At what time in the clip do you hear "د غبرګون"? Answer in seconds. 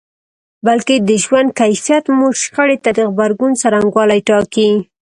2.97-3.51